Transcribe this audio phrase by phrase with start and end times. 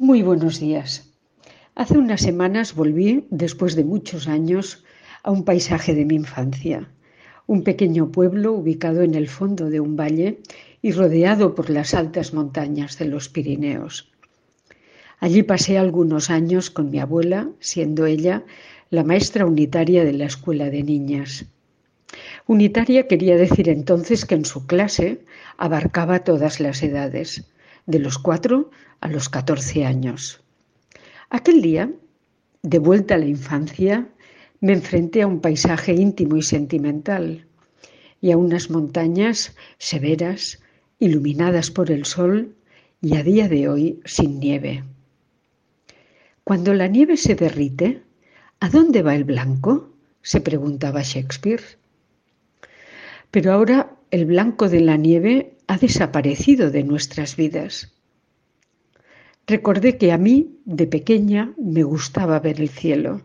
[0.00, 1.12] Muy buenos días.
[1.74, 4.84] Hace unas semanas volví, después de muchos años,
[5.24, 6.88] a un paisaje de mi infancia,
[7.48, 10.38] un pequeño pueblo ubicado en el fondo de un valle
[10.82, 14.12] y rodeado por las altas montañas de los Pirineos.
[15.18, 18.44] Allí pasé algunos años con mi abuela, siendo ella
[18.90, 21.46] la maestra unitaria de la escuela de niñas.
[22.46, 25.24] Unitaria quería decir entonces que en su clase
[25.56, 27.48] abarcaba todas las edades
[27.88, 28.70] de los cuatro
[29.00, 30.40] a los catorce años.
[31.30, 31.90] Aquel día,
[32.62, 34.08] de vuelta a la infancia,
[34.60, 37.46] me enfrenté a un paisaje íntimo y sentimental
[38.20, 40.60] y a unas montañas severas,
[40.98, 42.54] iluminadas por el sol
[43.00, 44.84] y a día de hoy sin nieve.
[46.44, 48.02] Cuando la nieve se derrite,
[48.60, 49.94] ¿a dónde va el blanco?
[50.20, 51.62] se preguntaba Shakespeare.
[53.30, 57.92] Pero ahora el blanco de la nieve ha desaparecido de nuestras vidas.
[59.46, 63.22] Recordé que a mí, de pequeña, me gustaba ver el cielo,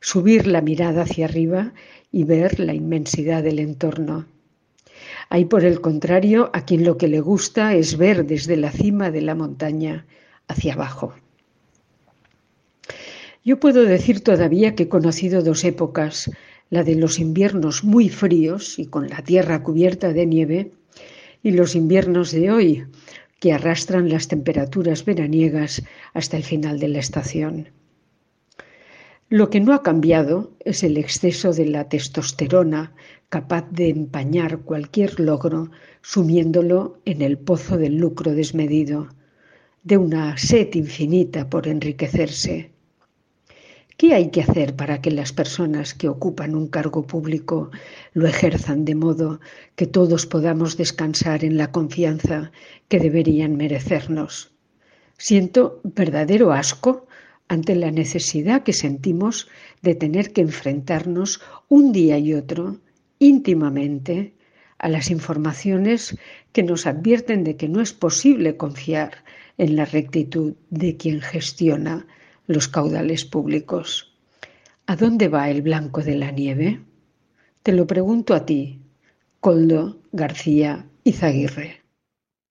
[0.00, 1.74] subir la mirada hacia arriba
[2.10, 4.26] y ver la inmensidad del entorno.
[5.28, 9.10] Hay, por el contrario, a quien lo que le gusta es ver desde la cima
[9.10, 10.06] de la montaña
[10.48, 11.14] hacia abajo.
[13.44, 16.30] Yo puedo decir todavía que he conocido dos épocas,
[16.70, 20.72] la de los inviernos muy fríos y con la tierra cubierta de nieve,
[21.42, 22.84] y los inviernos de hoy,
[23.40, 27.68] que arrastran las temperaturas veraniegas hasta el final de la estación.
[29.30, 32.94] Lo que no ha cambiado es el exceso de la testosterona
[33.28, 39.08] capaz de empañar cualquier logro sumiéndolo en el pozo del lucro desmedido,
[39.82, 42.72] de una sed infinita por enriquecerse,
[43.98, 47.72] ¿Qué hay que hacer para que las personas que ocupan un cargo público
[48.14, 49.40] lo ejerzan de modo
[49.74, 52.52] que todos podamos descansar en la confianza
[52.86, 54.52] que deberían merecernos?
[55.16, 57.08] Siento verdadero asco
[57.48, 59.48] ante la necesidad que sentimos
[59.82, 62.76] de tener que enfrentarnos un día y otro
[63.18, 64.32] íntimamente
[64.78, 66.16] a las informaciones
[66.52, 69.24] que nos advierten de que no es posible confiar
[69.56, 72.06] en la rectitud de quien gestiona
[72.48, 74.12] los caudales públicos.
[74.86, 76.80] ¿A dónde va el blanco de la nieve?
[77.62, 78.80] Te lo pregunto a ti,
[79.38, 81.77] Coldo García Izaguirre.